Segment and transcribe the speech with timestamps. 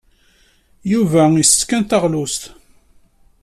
[0.91, 2.43] Yuba ittess kan taɣlust.